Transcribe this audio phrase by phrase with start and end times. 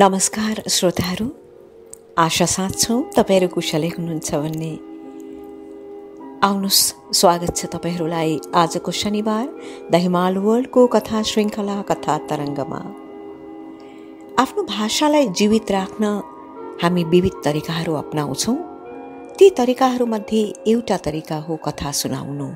[0.00, 1.26] नमस्कार श्रोताहरू।
[2.18, 4.70] आशा साँच्छौँ तपाईँहरू कुशलै हुनुहुन्छ भन्ने।
[6.46, 6.84] आउनुहोस्
[7.20, 9.46] स्वागत छ तपाईँहरूलाई आजको शनिबार
[9.92, 12.80] द हिमाल वर्ल्डको कथा श्रृङ्खला कथा तरङ्गमा।
[14.40, 16.04] आफ्नो भाषालाई जीवित राख्न
[16.82, 18.56] हामी विविध तरिकाहरू अप्नाउँछौँ।
[19.36, 22.48] ती तरिकाहरूमध्ये एउटा तरिका हो कथा सुनाउनु।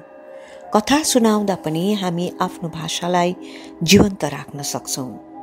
[0.75, 3.37] कथा सुनाउँदा पनि हामी आफ्नो भाषालाई
[3.83, 5.34] जीवन्त राख्न सक्छौँ।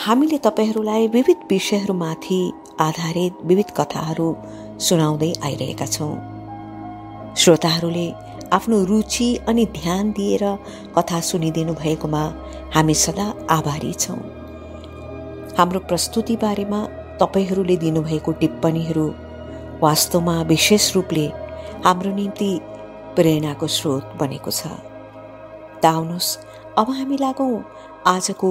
[0.00, 2.40] हामीले तपाईँहरूलाई विविध विषयहरूमाथि
[2.80, 4.28] आधारित विविध कथाहरू
[4.80, 6.14] सुनाउँदै आइरहेका छौँ।
[7.36, 8.06] श्रोताहरूले
[8.56, 10.44] आफ्नो रुचि अनि ध्यान दिएर
[10.96, 12.22] कथा सुनिदिनु भएकोमा
[12.74, 14.16] हामी सदा आभारी छौँ।
[15.58, 16.80] हाम्रो प्रस्तुति बारेमा
[17.20, 19.06] तपाईँहरूले दिनुभएको टिप्पणीहरू
[19.84, 21.26] वास्तवमा विशेष रूपले
[21.84, 22.52] हाम्रो निम्ति
[23.16, 24.62] प्रेरणाको स्रोत बनेको छ।
[25.82, 26.36] त आउनुहोस्
[26.80, 27.52] अब हामी लागौँ
[28.06, 28.50] आजको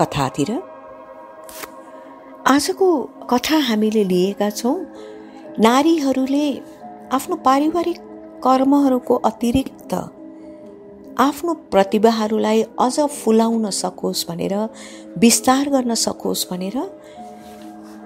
[0.00, 0.50] कथातिर।
[2.50, 2.86] आजको
[3.30, 4.74] कथा हामीले लिएका छौँ।
[5.58, 6.46] नारीहरूले
[7.12, 7.98] आफ्नो पारिवारिक
[8.44, 9.92] कर्महरूको अतिरिक्त
[11.18, 14.54] आफ्नो प्रतिभाहरूलाई अझ फुलाउन सकोस् भनेर
[15.18, 16.76] विस्तार गर्न सकोस् भनेर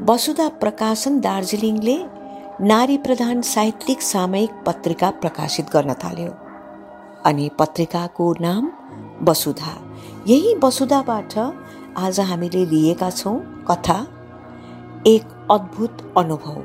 [0.02, 1.96] वसुधा प्रकाशन दार्जिलिङले
[2.60, 6.32] नारी प्रधान साहित्यिक सामयिक पत्रिका प्रकाशित गर्न थाल्यो।
[7.24, 8.72] अनि पत्रिकाको नाम
[9.22, 9.72] वसुधा।
[10.26, 11.38] यही वसुधाबाट
[11.96, 14.13] आज हामीले लिएका छौँ कथा।
[15.06, 16.64] एक अद्भुत अनुभव।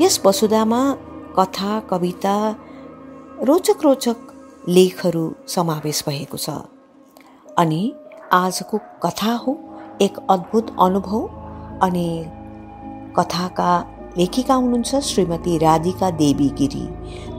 [0.00, 0.96] यस वसुधामा
[1.38, 2.56] कथा कविता
[3.42, 4.16] रोचक रोचक
[4.68, 6.50] लेखहरू समावेश भएको छ।
[7.58, 7.94] अनि
[8.32, 9.58] आजको कथा हो
[10.02, 11.26] एक अद्भुत अनुभव।
[11.82, 12.26] अनि
[13.16, 13.72] कथाका
[14.18, 16.86] लेखिका हुनुहुन्छ श्रीमती राधिका देवी गिरी।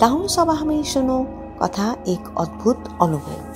[0.03, 1.23] त सब हामी सुनौ
[1.63, 3.54] कथा एक अद्भुत अनुभव।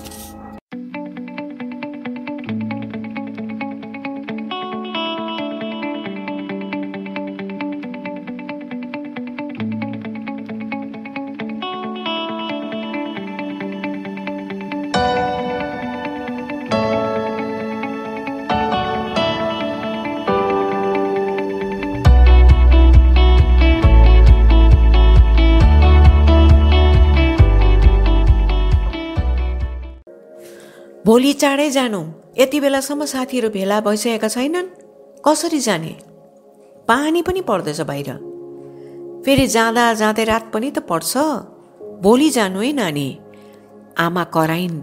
[31.20, 32.00] भोलि चाँडै जानु।
[32.40, 34.68] यति बेलासम्म साथीहरू भेला भइसकेका छैनन्।
[35.28, 35.92] कसरी जाने?
[36.88, 38.10] पानी पनि पर्दैछ बाहिर।
[39.26, 41.18] फेरि जाँदा जाँदै रात पनि त पर्छ।
[42.00, 43.08] भोलि जानु है नानी।
[44.00, 44.80] आमा कराइन्।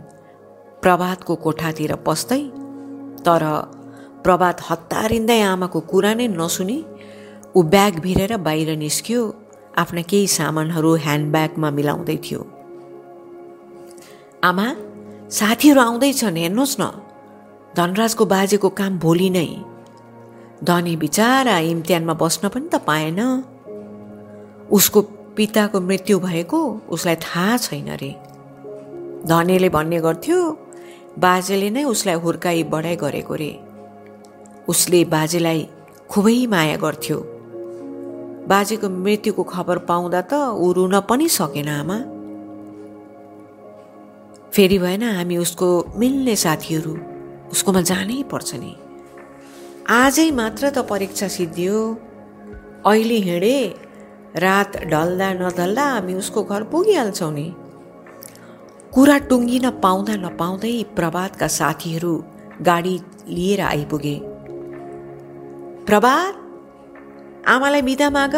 [0.85, 2.43] प्रभातको कोठातिर पस्दै
[3.25, 3.43] तर
[4.21, 6.79] प्रभात हतारिँदै आमाको कुरा नै नसुनी।
[7.57, 9.23] ऊ ब्याग भिरेर बाहिर निस्क्यो।
[9.79, 12.41] आफ्ना केही सामानहरू ह्यान्डब्यागमा मिलाउँदै थियो।
[14.45, 14.67] आमा
[15.31, 16.85] साथीहरू आउँदैछन् हेर्नुहोस् न।
[17.77, 19.49] धनराजको बाजेको काम भोलि नै।
[20.65, 23.21] धनी बिचारा इम्तिहानमा बस्न पनि त पाएन।
[24.71, 25.03] उसको
[25.37, 28.13] पिताको मृत्यु भएको उसलाई थाहा छैन रे।
[29.27, 30.39] धनीले भन्ने गर्थ्यो
[31.19, 33.53] बाजेले नै उसलाई हुर्काई बढाइ गरेको रे।
[34.69, 35.69] उसले बाजेलाई
[36.11, 37.19] खुबै माया गर्थ्यो।
[38.47, 42.16] बाजेको मृत्युको खबर पाउँदा त ऊ रुन पनि सकेन आमा।
[44.57, 46.93] फेरि भएन हामी उसको मिल्ने साथीहरू
[47.53, 48.73] उसकोमा जानै पर्छ नि।
[49.91, 51.97] आजै मात्र त परीक्षा सिद्धियो।
[52.87, 53.59] अहिले हिँडे
[54.37, 57.47] रात ढल्दा नढल्दा हामी उसको घर पुगिहाल्छौँ नि।
[58.95, 62.25] कुरा टुङ्गिन पाउँदा नपाउँदै प्रभातका साथीहरू
[62.63, 64.17] गाडी लिएर आइपुगे।
[65.85, 66.35] प्रभात
[67.49, 68.35] आमालाई बिदा माग।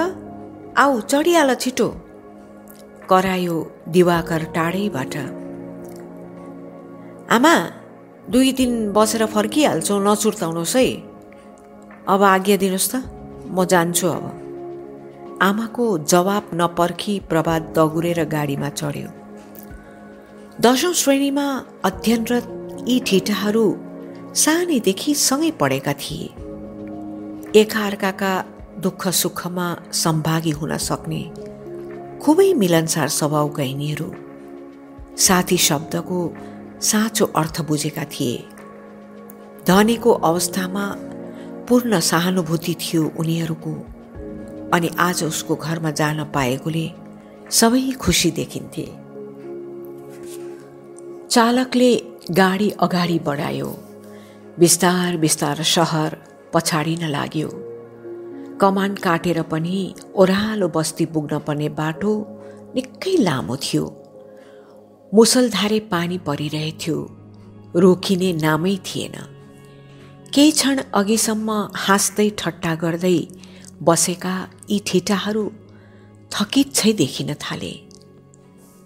[0.78, 1.88] आऊ चढिहाल छिटो।
[3.10, 3.56] करायो
[3.88, 5.37] दिवाकर टाढैबाट।
[7.28, 7.54] आमा
[8.32, 10.86] दुई दिन बसेर फर्किहाल्छौँ नचुर्ताउनुहोस् है।
[12.08, 12.94] अब आज्ञा दिनुहोस् त
[13.52, 14.24] म जान्छु अब।
[15.42, 19.10] आमाको जवाब नपर्खी प्रभात दगुरेर गाडीमा चढ्यो।
[20.60, 21.46] दशौँ श्रेणीमा
[21.84, 22.46] अध्ययनरत
[22.88, 23.66] यी ठिटाहरू
[24.34, 26.28] सानैदेखि सँगै पढेका थिए।
[27.60, 28.32] एकाअर्काका
[28.80, 31.22] दुःख सुखमा सम्भागी हुन सक्ने
[32.22, 34.08] खुबै मिलनसार स्वभावका यिनीहरू।
[35.18, 36.20] साथी शब्दको
[36.80, 38.36] साँचो अर्थ बुझेका थिए।
[39.66, 40.84] धनीको अवस्थामा
[41.68, 43.72] पूर्ण सहानुभूति थियो उनीहरूको
[44.74, 46.90] अनि आज उसको घरमा जान पाएकोले
[47.50, 48.86] सबै खुसी देखिन्थे।
[51.30, 51.94] चालकले
[52.30, 53.70] गाडी अगाडि बढायो।
[54.58, 56.16] बिस्तार बिस्तार सहर
[56.54, 57.48] पछाडिन लाग्यो।
[58.60, 62.12] कमान काटेर पनि ओह्रालो बस्ती पुग्न पर्ने बाटो
[62.74, 63.97] निकै लामो थियो।
[65.14, 66.96] मुसलधारे पानी परिरहेथ्यो।
[67.74, 69.14] रोकिने नामै थिएन।
[70.34, 73.18] केही क्षण अघिसम्म हाँस्दै ठट्टा गर्दै
[73.82, 74.34] बसेका
[74.70, 75.44] यी ठिटाहरू
[76.30, 77.72] थकित छै देखिन थाले।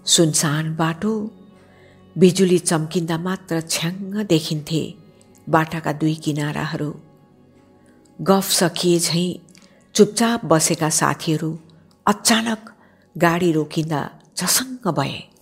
[0.05, 1.13] सुनसान बाटो
[2.15, 4.81] बिजुली चम्किँदा मात्र छ्याङ्ग देखिन्थे
[5.47, 6.91] बाटाका दुई किनाराहरू।
[8.19, 9.29] गफ सकिए झैँ
[9.95, 11.51] चुपचाप बसेका साथीहरू
[12.05, 12.61] अचानक
[13.15, 14.01] गाडी रोकिँदा
[14.37, 15.32] झसङ्ग भए।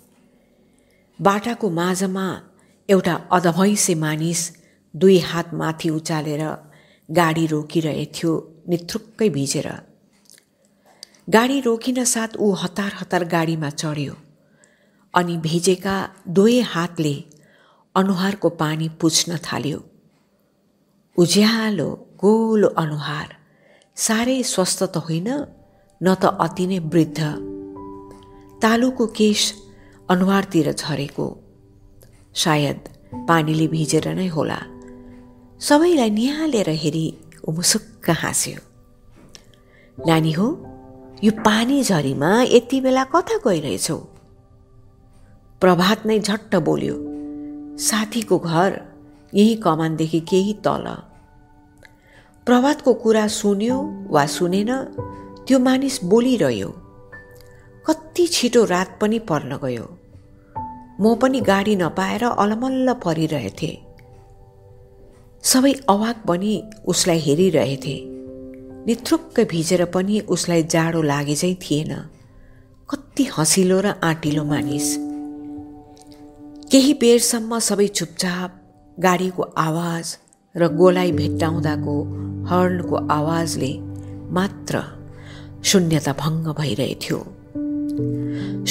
[1.21, 2.27] बाटाको माझमा
[2.89, 4.41] एउटा अधभैँसे मानिस
[4.93, 6.43] दुई हात माथि उचालेर
[7.09, 8.31] गाडी रोकिरहेथ्यो
[8.69, 9.67] निथ्रुक्कै भिजेर।
[11.27, 14.15] गाडी रोकिन साथ ऊ हतार हतार गाडीमा चढ्यो
[15.13, 15.95] अनि भिजेका
[16.35, 17.15] दुवै हातले
[17.95, 19.79] अनुहारको पानी पुछ्न थाल्यो।
[21.17, 21.89] उज्यालो
[22.21, 23.27] गोलो अनुहार
[23.97, 25.29] साह्रै स्वस्थ त होइन
[26.01, 27.19] न त अति नै वृद्ध।
[28.61, 29.41] तालुको केश
[30.11, 31.25] अनुहारतिर झरेको।
[32.35, 32.79] सायद
[33.27, 34.57] पानीले भिजेर नै होला।
[35.59, 37.17] सबैलाई निहालेर हेरी
[37.47, 38.59] ऊ मुसुक्क हाँस्यो।
[40.07, 40.47] नानी हो
[41.23, 43.97] यो पानी झरीमा यति बेला कता गइरहेछौ?
[45.61, 46.95] प्रभात नै झट्ट बोल्यो।
[47.77, 48.81] साथीको घर
[49.33, 50.87] यही कमानदेखि केही तल।
[52.45, 53.77] प्रभातको कुरा सुन्यो
[54.09, 54.71] वा सुनेन
[55.47, 56.69] त्यो मानिस बोलिरह्यो।
[57.87, 59.97] कति छिटो रात पनि पर्न गयो।
[61.01, 63.71] म पनि गाडी नपाएर अलमल्ल परिरहेथे।
[65.43, 67.97] सबै अवाक बनी उसलाई हेरिरहेथे।
[68.87, 71.93] निथ्रुक्क भिजेर पनि उसलाई जाडो लागे चाहिँ थिएन।
[72.89, 74.97] कति हँसिलो र आँटिलो मानिस।
[76.71, 78.61] केही बेरसम्म सबै चुपचाप
[78.99, 80.17] गाडीको आवाज
[80.55, 81.95] र गोलाई भेट्टाउँदाको
[82.45, 83.73] हर्नको आवाजले
[84.31, 84.83] मात्र
[85.63, 87.40] शून्यता भङ्ग भइरहेथ्यो।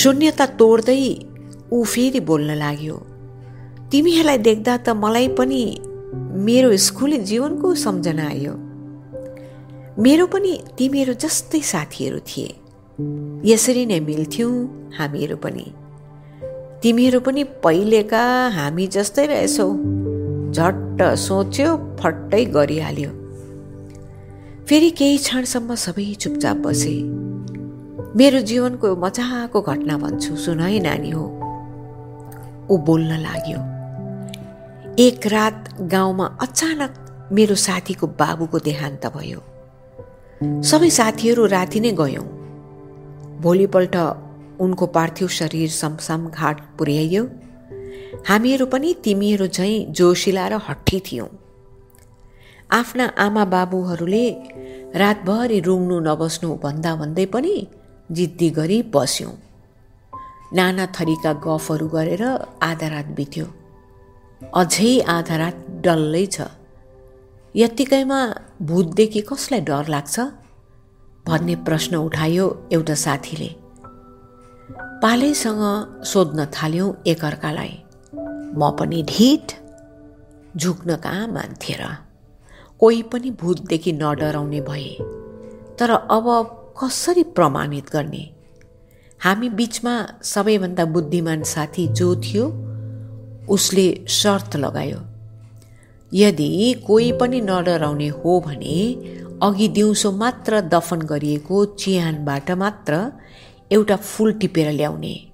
[0.01, 1.15] शून्यता तोड्दै
[1.73, 2.97] ऊ फेरि बोल्न लाग्यो
[3.93, 5.77] तिमीहरूलाई देख्दा त मलाई पनि
[6.47, 8.55] मेरो स्कुले जीवनको सम्झना आयो।
[10.03, 12.49] मेरो पनि तिमीहरू जस्तै साथीहरू थिए।
[13.53, 14.53] यसरी नै मिल्थ्यौँ
[14.99, 15.67] हामीहरू पनि।
[16.83, 19.69] तिमीहरू पनि पहिलेका हामी जस्तै रहेछौ।
[20.53, 23.11] झट्ट सोच्यो फट्टै गरिहाल्यो।
[24.69, 27.30] फेरि केही क्षणसम्म सबै चुपचाप बसे।
[28.17, 31.25] मेरो जीवनको मजाको घटना भन्छु। सुन है नानी हो।
[32.71, 33.59] ऊ बोल्न लाग्यो।
[34.99, 36.93] एक रात गाउँमा अचानक
[37.33, 39.41] मेरो साथीको बाबुको देहान्त भयो।
[40.63, 42.27] सबै साथीहरू राति नै गयौँ।
[43.41, 43.97] भोलिपल्ट
[44.61, 47.25] उनको पार्थिव शरीर समसम घाट पुर्याइयो।
[48.29, 51.29] हामीहरू पनि तिमीहरू झैँ जोसिला र हट्ठी थियौँ।
[52.73, 54.27] आफ्ना आमा बाबुहरूले
[54.97, 57.55] रातभरि रुङ्नु नबस्नु भन्दा भन्दै पनि
[58.11, 59.33] जिद्दी गरी बस्यौँ।
[60.55, 62.23] नाना थरीका गफहरू गरेर
[62.63, 63.47] आधा रात बित्यो।
[64.55, 66.41] अझै आधा रात डल्लै छ।
[67.57, 70.21] यत्तिकैमा भूतदेखि कसलाई डर लाग्छ?
[71.27, 73.55] भन्ने प्रश्न उठायो एउटा साथीले।
[75.03, 77.83] पालैसँग सोध्न थाल्यौँ एकअर्कालाई।
[78.55, 79.53] म पनि ढिट
[80.57, 81.87] झुक्न कहाँ मान्थे र?
[82.79, 84.97] कोही पनि भूतदेखि नडराउने भए।
[85.79, 88.31] तर अब कसरी प्रमाणित गर्ने?
[89.25, 92.47] हामी बिचमा सबैभन्दा बुद्धिमान साथी जो थियो
[93.49, 94.99] उसले शर्त लगायो।
[96.15, 98.95] यदि कोही पनि नडराउने हो भने
[99.43, 103.13] अघि दिउँसो मात्र दफन गरिएको चिहानबाट मात्र
[103.73, 105.27] एउटा फुल टिपेर ल्याउने।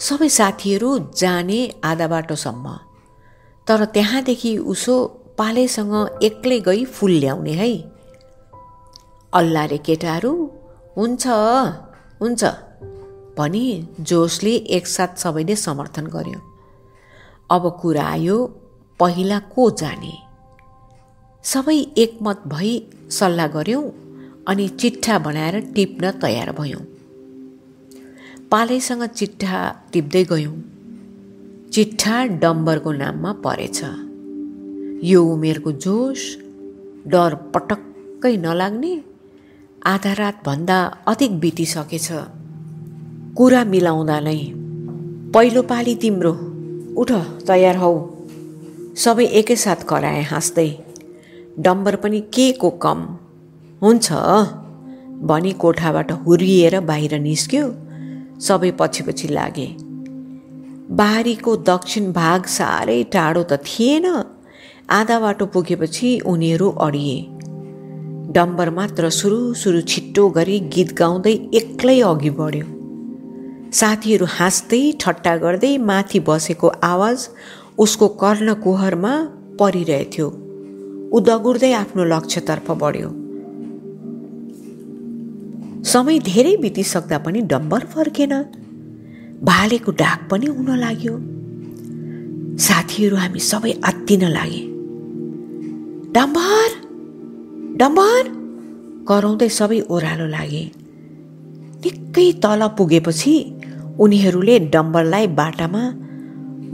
[0.00, 2.78] सबै साथीहरू जाने आधा बाटोसम्म।
[3.68, 5.04] तर त्यहाँदेखि उसो
[5.38, 7.93] पालेसँग एक्लै गई फुल ल्याउने है।
[9.34, 10.32] अल्लाह केटाहरू
[10.96, 11.24] हुन्छ
[12.20, 12.42] हुन्छ
[13.38, 13.64] भनी
[14.10, 16.40] जोसले एकसाथ सबैले समर्थन गर्यो।
[17.50, 18.36] अब कुरा आयो
[19.00, 20.12] पहिला को जाने?
[21.44, 22.72] सबै एकमत भई
[23.10, 23.84] सल्लाह गऱ्यौँ
[24.48, 26.82] अनि चिट्ठा बनाएर टिप्न तयार भयौँ।
[28.50, 29.58] पालैसँग चिट्ठा
[29.92, 30.56] टिप्दै गयौँ।
[31.72, 33.80] चिट्ठा डम्बरको नाममा परेछ।
[35.04, 36.20] यो उमेरको जोस
[37.06, 38.94] डर पटक्कै नलाग्ने
[39.86, 42.08] आधा रातभन्दा अधिक बितिसकेछ।
[43.36, 44.52] कुरा मिलाउँदा नै।
[45.34, 46.32] पहिलो पाली तिम्रो।
[46.96, 47.12] उठ
[47.46, 48.10] तयार हौ।
[48.96, 50.78] सबै एकैसाथ कराए हाँस्दै।
[51.58, 53.18] डम्बर पनि के को कम?
[53.82, 54.12] हुन्छ
[55.22, 57.74] भनी कोठाबाट हुर्रिएर बाहिर निस्क्यो।
[58.40, 59.76] सबै पछि पछि लागे।
[60.90, 64.24] बारीको दक्षिण भाग साह्रै टाढो त थिएन।
[64.90, 67.33] आधा बाटो पुगेपछि उनीहरू अडिए।
[68.34, 72.66] डम्बर मात्र सुरु सुरु छिट्टो गरी गीत गाउँदै एक्लै अघि बढ्यो।
[73.70, 77.28] साथीहरू हाँस्दै ठट्टा गर्दै माथि बसेको आवाज
[77.78, 79.12] उसको कर्ण कुहरमा
[79.60, 80.26] परिरहेथ्यो।
[81.14, 83.10] ऊ दगुर्दै आफ्नो लक्ष्यतर्फ बढ्यो।
[85.84, 88.34] समय धेरै बितिसक्दा पनि डम्बर फर्केन।
[89.44, 91.14] भालेको डाक पनि हुन लाग्यो।
[92.66, 94.62] साथीहरू हामी सबै आत्तिन लागे।
[96.16, 96.83] डम्बर!
[97.80, 98.22] डम्बर
[99.08, 100.64] कराउँदै सबै ओह्रालो लागे।
[101.82, 103.34] निकै तल पुगेपछि
[103.98, 105.82] उनीहरूले डम्बरलाई बाटामा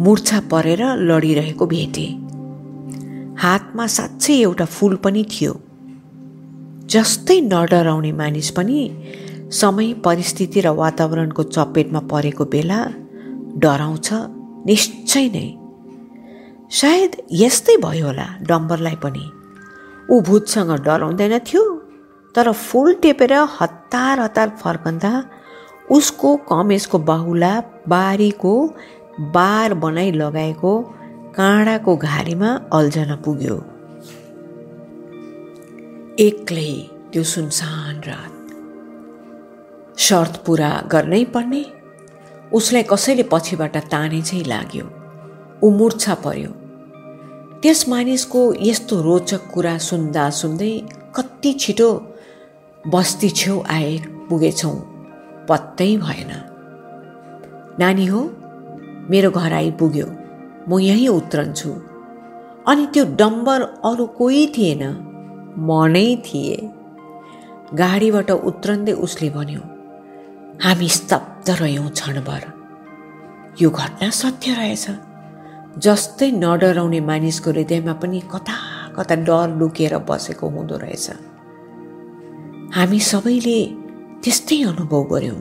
[0.05, 2.07] मुर्छा परेर लडिरहेको भेटे।
[3.43, 5.53] हातमा साँच्चै एउटा फुल पनि थियो।
[6.93, 8.81] जस्तै नडराउने मानिस पनि
[9.53, 12.81] समय परिस्थिति र वातावरणको चपेटमा परेको बेला
[13.63, 14.09] डराउँछ
[14.69, 15.49] निश्चय नै।
[16.81, 19.25] सायद यस्तै भयो होला डम्बरलाई पनि।
[20.11, 21.65] ऊ भूतसँग डराउँदैन थियो
[22.35, 25.13] तर फुल टेपेर हतार हतार फर्कँदा
[25.91, 27.53] उसको कमेजको बाहुला
[27.89, 28.55] बारीको
[29.21, 30.73] बार बनाइ लगाएको
[31.37, 33.57] काँडाको घारीमा अल्झन पुग्यो।
[36.19, 36.73] एक्लै
[37.13, 38.37] त्यो सुनसान रात।
[39.99, 41.65] शर्त पुरा गर्नै पर्ने
[42.53, 44.87] उसलाई कसैले पछिबाट ताने चाहिँ लाग्यो।
[45.63, 46.60] ऊ मुर्छा पर्यो।
[47.63, 50.73] त्यस मानिसको यस्तो रोचक कुरा सुन्दा सुन्दै
[51.17, 51.89] कति छिटो
[52.85, 53.91] बस्ती छेउ आए
[54.29, 54.77] पुगेछौँ।
[55.49, 56.31] पत्तै भएन।
[57.81, 58.21] नानी हो
[59.11, 60.07] मेरो घर आइपुग्यो।
[60.69, 61.71] म यहीँ उत्रन्छु
[62.71, 64.83] अनि त्यो डम्बर अरू कोही थिएन।
[65.59, 66.71] म नै थिएँ।
[67.81, 69.63] गाडीबाट उत्रन्दै उसले भन्यो
[70.65, 72.43] हामी स्तब्ध रह्यौँ क्षणभर।
[73.63, 75.10] यो घटना सत्य रहेछ।
[75.79, 78.57] जस्तै नडराउने मानिसको हृदयमा पनि कता
[78.97, 81.07] कता डर लुकेर बसेको हुँदो रहेछ।
[82.75, 83.59] हामी सबैले
[84.23, 85.41] त्यस्तै अनुभव गऱ्यौँ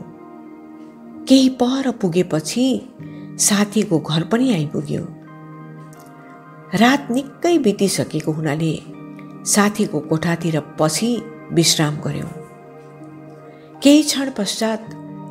[1.28, 2.66] केही पर पुगेपछि
[3.40, 5.04] साथीको घर पनि आइपुग्यो।
[6.80, 8.74] रात निकै बितिसकेको हुनाले
[9.46, 11.12] साथीको कोठातिर पछि
[11.54, 12.34] विश्राम गऱ्यौँ
[13.84, 14.82] केही क्षण पश्चात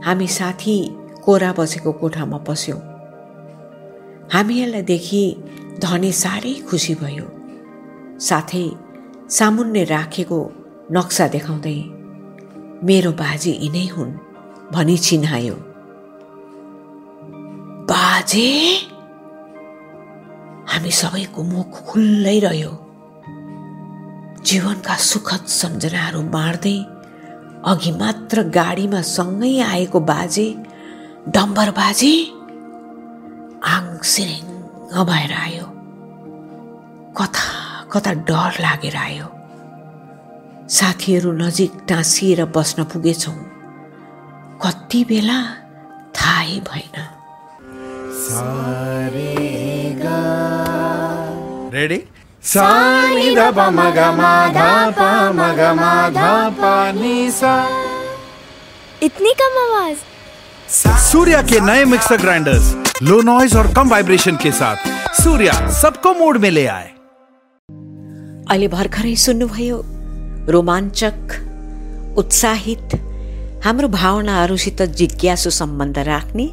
[0.05, 0.77] हामी साथी
[1.25, 2.81] कोरा बसेको कोठामा पस्यौँ।
[4.33, 5.23] हामीहरूलाई देखि
[5.81, 7.27] धनी साह्रै खुसी भयो।
[8.21, 8.67] साथै
[9.31, 10.39] सामुन्ने राखेको
[10.93, 11.79] नक्सा देखाउँदै
[12.85, 14.13] मेरो बाजे यिनै हुन्
[14.73, 15.57] भनी चिन्हायो।
[17.91, 18.49] बाजे?
[20.71, 22.73] हामी सबैको मुख खुल्लै रह्यो।
[24.45, 26.79] जीवनका सुखद सम्झनाहरू बाँड्दै
[27.67, 30.49] अघि मात्र गाडीमा सँगै आएको बाजे
[31.29, 32.15] डम्बर बाजे?
[33.67, 34.47] आङ सिरिङ
[35.09, 35.67] भएर आयो
[37.19, 37.47] कता
[37.93, 39.27] कता डर लागेर आयो
[40.77, 43.39] साथीहरू नजिक टाँसिएर बस्न पुगेछौँ।
[44.63, 45.39] कति बेला
[46.19, 46.97] थाहै भएन।
[51.75, 52.01] रेडी
[52.53, 54.23] सानी ध प म ग म
[54.55, 54.61] ध
[54.99, 55.01] प
[55.39, 55.83] म ग म
[56.15, 56.21] ध
[56.61, 56.63] प
[57.01, 57.55] नि सा।
[59.03, 59.97] इतनी कम आवाज।
[60.71, 64.77] सूर्या के नए मिक्सर ग्राइंडर्स, लो नॉइज़ और कम वाइब्रेशन के साथ।
[65.23, 66.89] सूर्या, सबको मूड में ले आए।
[68.51, 69.83] अहिले भर्खरै सुन्नुभयो
[70.49, 72.89] रोमाञ्चक उत्साहित,
[73.65, 76.53] हाम्रो भावनाहरूसित जिज्ञासु सम्बन्ध राख्ने,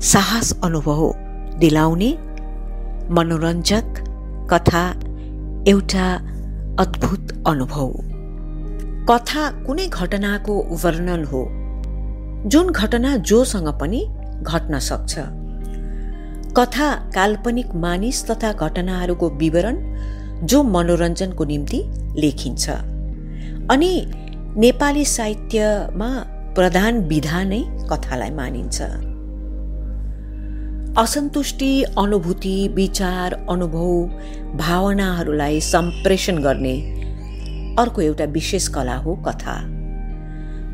[0.00, 1.12] साहस अनुभव
[1.58, 2.18] दिलाउने
[3.10, 4.04] मनोरञ्जक
[4.52, 4.90] कथा,
[5.68, 6.14] एउटा
[6.80, 7.94] अद्भुत अनुभव।
[9.10, 11.63] कथा कुनै घटनाको वर्णन हो
[12.46, 14.06] जुन घटना जोसँग पनि
[14.42, 15.14] घट्न सक्छ।
[16.56, 19.76] कथा काल्पनिक मानिस तथा घटनाहरूको विवरण
[20.46, 21.82] जो मनोरञ्जनको निम्ति
[22.16, 22.70] लेखिन्छ।
[23.70, 24.12] अनि
[24.56, 26.08] नेपाली साहित्यमा
[26.54, 28.82] प्रधान विधा नै कथालाई मानिन्छ।
[30.98, 34.06] असन्तुष्टि अनुभूति विचार अनुभव
[34.58, 36.76] भावनाहरूलाई सम्प्रेषण गर्ने
[37.78, 39.73] अर्को एउटा विशेष कला हो कथा।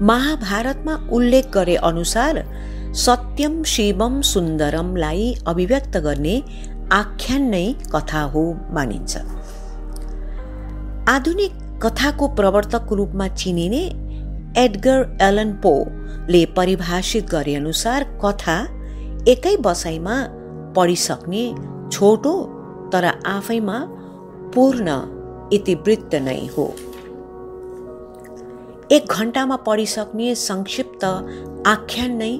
[0.00, 2.44] महाभारतमा उल्लेख गरे अनुसार
[2.96, 6.36] सत्यम शिवम सुन्दरमलाई अभिव्यक्त गर्ने
[6.92, 9.16] आख्यान नै कथा हो मानिन्छ।
[11.08, 11.52] आधुनिक
[11.84, 13.84] कथाको प्रवर्तकको रूपमा चिनिने
[14.64, 18.58] एडगर एलन पोले परिभाषित गरे अनुसार कथा
[19.28, 20.16] एकै बसाइमा
[20.76, 21.44] पढिसक्ने
[21.92, 22.34] छोटो
[22.92, 23.78] तर आफैमा
[24.54, 25.00] पूर्ण
[25.52, 26.66] इतिवृत्त नै हो।
[28.92, 31.04] एक घन्टामा पढिसक्ने संक्षिप्त
[31.66, 32.32] आख्यान नै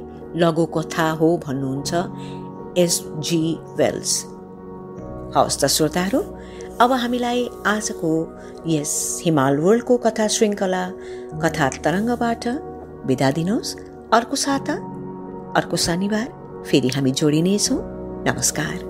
[0.43, 1.93] लघुकथा हो भन्नुहुन्छ
[2.85, 3.43] एसजी
[3.79, 4.15] वेल्स।
[5.37, 6.21] हवस् त श्रोताहरू
[6.83, 8.13] अब हामीलाई आजको
[8.67, 10.85] यस हिमाल वर्ल्डको कथा श्रृङ्खला
[11.39, 12.45] कथा तरङ्गबाट
[13.07, 13.77] बिदा दिनुहोस्।
[14.19, 14.75] अर्को साता
[15.57, 16.29] अर्को शनिबार
[16.67, 17.79] फेरि हामी जोडिनेछौँ।
[18.27, 18.90] नमस्कार।